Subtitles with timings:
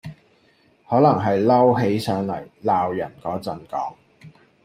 [0.89, 2.31] 可能係嬲起上黎
[2.63, 3.93] 鬧人果陣講